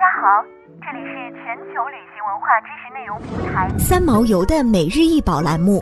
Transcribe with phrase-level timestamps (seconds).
[0.00, 0.42] 家好，
[0.80, 5.78] 这里是全球旅行文化知识内容平台三毛游的每日一宝栏目，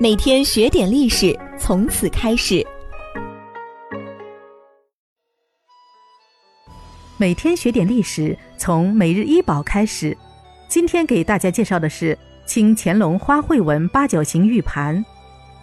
[0.00, 2.66] 每天学点历史，从此开始。
[7.18, 10.16] 每天学点历史，从每日一宝开始。
[10.66, 15.04] 今天给大家介绍的是清乾隆花卉纹八角形玉盘，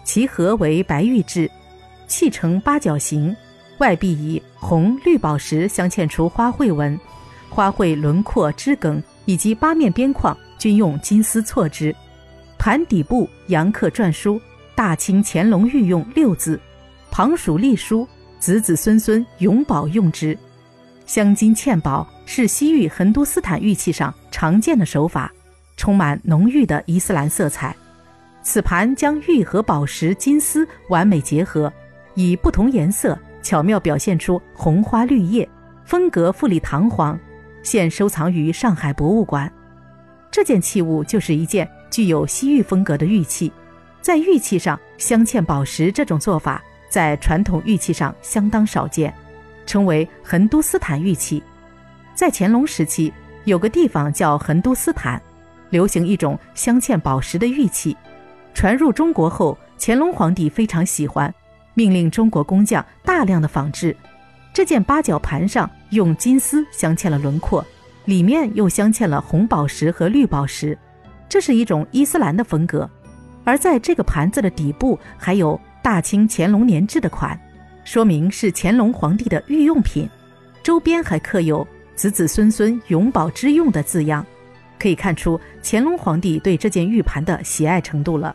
[0.04, 1.50] 其盒为白玉制，
[2.06, 3.34] 砌成八角形，
[3.78, 6.96] 外壁以红绿宝石镶嵌出花卉纹。
[7.56, 11.96] 花卉轮廓、枝梗以及八面边框均用金丝错之，
[12.58, 14.38] 盘底部阳刻篆书
[14.76, 16.60] “大清乾隆御用”六字，
[17.10, 18.06] 旁属隶书
[18.38, 20.38] “子子孙孙永保用之”。
[21.06, 25.32] 镶金嵌宝是西域横都斯坦玉器上常见的手法，
[25.78, 27.74] 充满浓郁的伊斯兰色彩。
[28.42, 31.72] 此盘将玉和宝石、金丝完美结合，
[32.16, 35.48] 以不同颜色巧妙表现出红花绿叶，
[35.86, 37.18] 风格富丽堂皇。
[37.66, 39.52] 现收藏于上海博物馆。
[40.30, 43.52] 这件器物就是一件具有西域风格的玉器，
[44.00, 49.12] 在玉器上镶嵌宝石这种做法，在传统玉器上相当少见，
[49.66, 51.42] 称为横都斯坦玉器。
[52.14, 53.12] 在乾隆时期，
[53.46, 55.20] 有个地方叫横都斯坦，
[55.70, 57.96] 流行一种镶嵌宝石的玉器。
[58.54, 61.34] 传入中国后，乾隆皇帝非常喜欢，
[61.74, 63.96] 命令中国工匠大量的仿制。
[64.56, 67.62] 这件八角盘上用金丝镶嵌了轮廓，
[68.06, 70.78] 里面又镶嵌了红宝石和绿宝石，
[71.28, 72.88] 这是一种伊斯兰的风格。
[73.44, 77.38] 而在这个盘子的底部还有“大清乾隆年制”的款，
[77.84, 80.08] 说明是乾隆皇帝的御用品。
[80.62, 84.24] 周边还刻有“子子孙孙永保之用”的字样，
[84.78, 88.34] 可以看出乾隆皇帝对这件玉盘的喜爱程度了。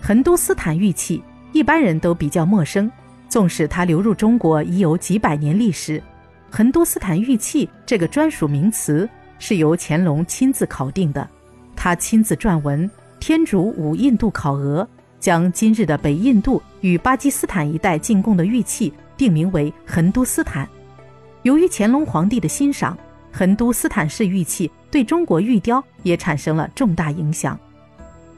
[0.00, 2.88] 横都斯坦玉器，一般人都比较陌生。
[3.30, 6.02] 纵使它流入中国已有几百年历史，
[6.50, 11.26] 横都斯坦玉器这个专属名词是由乾隆亲自考定的。
[11.76, 14.86] 他亲自撰文，天竺五印度考额，
[15.20, 20.68] 将今日的北印度与巴基斯坦一带进贡的玉器定名为横都斯坦。
[21.42, 22.98] 由于乾隆皇帝的欣赏，
[23.32, 27.56] 横都斯坦式玉器对中国玉雕也产生了重大影响。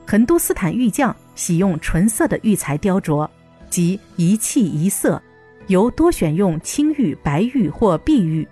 [0.07, 3.27] 横都斯坦玉匠喜用纯色的玉材雕琢。
[3.73, 5.21] 即一器一色，
[5.69, 8.47] 由多选用青玉、白玉或碧玉。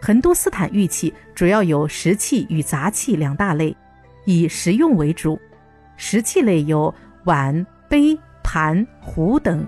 [0.00, 3.76] 横都斯坦玉器主要有石器与杂器两大类，
[4.24, 5.38] 以实用为主。
[5.98, 6.92] 石器类有
[7.24, 7.54] 碗、
[7.90, 9.62] 杯、盘、壶等；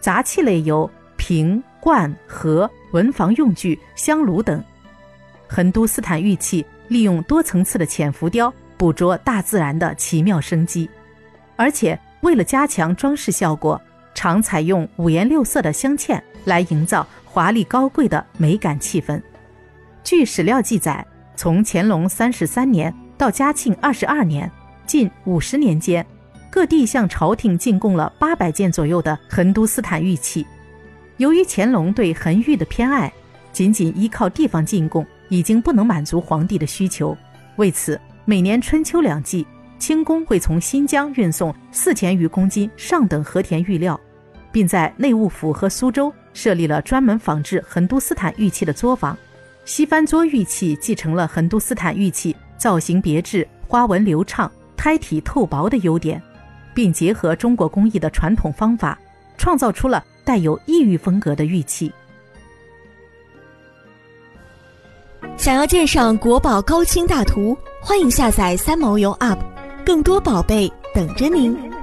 [0.00, 4.62] 杂器类有瓶、罐、盒、文房用具、香炉等。
[5.48, 10.88] 横都斯坦玉器利用多层次的浅浮雕，捕捉大自然的奇妙生机，
[11.56, 13.80] 而且为了加强装饰效果。
[14.16, 19.20] 常采用五颜六色的镶嵌来营造华丽高贵的美感气氛。
[20.02, 21.06] 据史料记载，
[21.36, 24.50] 从乾隆三十三年到嘉庆二十二年，
[24.86, 26.04] 近五十年间，
[26.50, 30.46] 各地向朝廷进贡了八百件左右的横都斯坦玉器。
[31.18, 33.12] 由于乾隆对横玉的偏爱，
[33.52, 37.14] 仅仅依靠地方进贡已经不能满足皇帝的需求。
[37.56, 39.46] 为此，每年春秋两季，
[39.78, 44.00] 清宫会从新疆运送四千余公斤上等和田玉料。
[44.56, 49.14] 并在内务府和苏州设立了专门仿制横都斯坦玉器的作坊。
[49.66, 56.22] 西番桌玉器继承了横都斯坦玉器造型别致、花纹流畅、胎体透薄的优点，
[56.72, 58.98] 并结合中国工艺的传统方法，
[59.36, 61.92] 创造出了带有异域风格的玉器。
[65.36, 69.36] 想要鉴赏国宝高清大图，欢迎下载三毛游 App，
[69.84, 71.75] 更多宝贝等着您。